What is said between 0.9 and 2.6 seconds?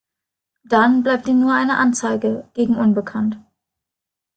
bleibt ihm nur eine Anzeige